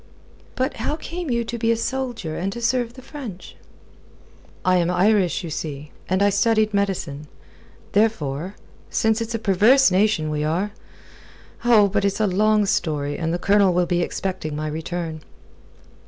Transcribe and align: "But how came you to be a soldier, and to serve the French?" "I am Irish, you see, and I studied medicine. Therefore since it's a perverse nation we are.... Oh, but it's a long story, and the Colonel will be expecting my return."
"But 0.55 0.77
how 0.77 0.95
came 0.95 1.29
you 1.29 1.43
to 1.43 1.59
be 1.59 1.71
a 1.71 1.77
soldier, 1.77 2.35
and 2.35 2.51
to 2.53 2.59
serve 2.59 2.93
the 2.95 3.03
French?" 3.03 3.55
"I 4.65 4.77
am 4.77 4.89
Irish, 4.89 5.43
you 5.43 5.51
see, 5.51 5.91
and 6.09 6.23
I 6.23 6.31
studied 6.31 6.73
medicine. 6.73 7.27
Therefore 7.91 8.55
since 8.89 9.21
it's 9.21 9.35
a 9.35 9.37
perverse 9.37 9.91
nation 9.91 10.31
we 10.31 10.43
are.... 10.43 10.71
Oh, 11.63 11.87
but 11.87 12.03
it's 12.03 12.19
a 12.19 12.25
long 12.25 12.65
story, 12.65 13.15
and 13.15 13.31
the 13.31 13.37
Colonel 13.37 13.75
will 13.75 13.85
be 13.85 14.01
expecting 14.01 14.55
my 14.55 14.67
return." 14.67 15.21